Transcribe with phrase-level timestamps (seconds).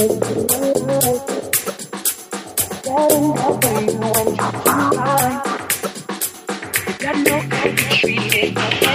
[0.00, 0.16] Got
[7.18, 8.89] no how to treat it.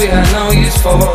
[0.00, 1.09] we had no use for.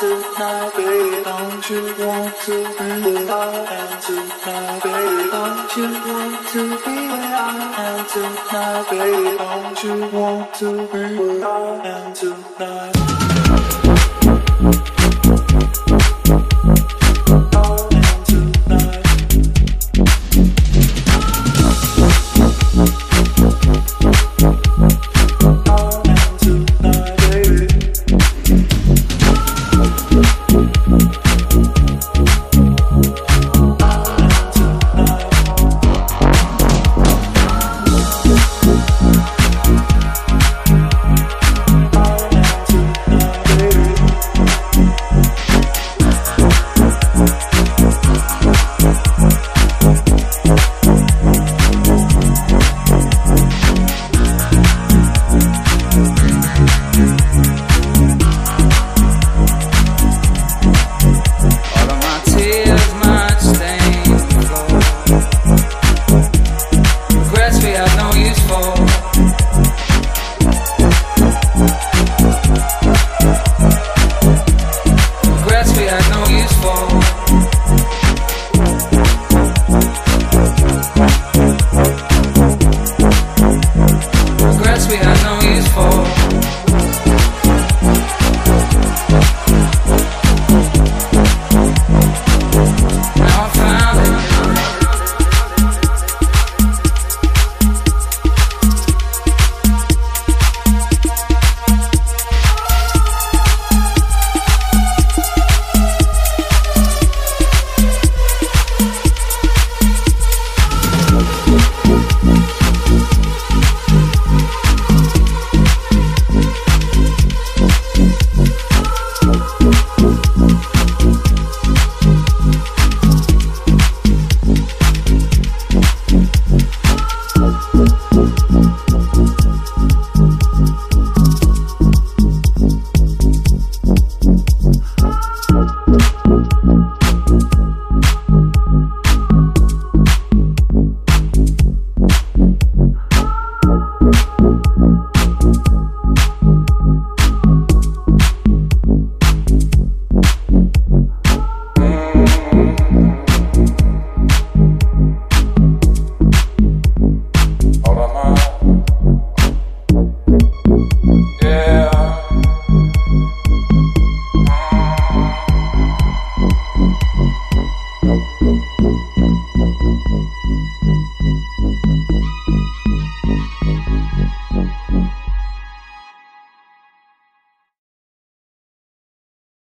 [0.00, 1.22] tonight, baby?
[1.24, 5.30] Don't you want to be where I am tonight, baby?
[5.30, 9.36] Don't you want to be where I am tonight, baby?
[9.36, 13.19] Don't you want to be where I am tonight?